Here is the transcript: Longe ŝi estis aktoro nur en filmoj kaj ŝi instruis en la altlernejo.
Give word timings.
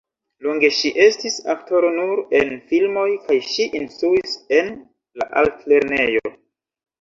Longe 0.43 0.69
ŝi 0.75 0.91
estis 1.07 1.35
aktoro 1.53 1.91
nur 1.97 2.21
en 2.39 2.53
filmoj 2.71 3.03
kaj 3.27 3.37
ŝi 3.51 3.67
instruis 3.81 4.35
en 4.61 4.73
la 5.21 5.29
altlernejo. 5.43 6.35